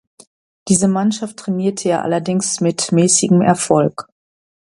Diese 0.67 0.87
Mannschaft 0.87 1.37
trainierte 1.37 1.89
er 1.91 2.03
allerdings 2.03 2.59
mit 2.59 2.91
mäßigem 2.91 3.43
Erfolg. 3.43 4.07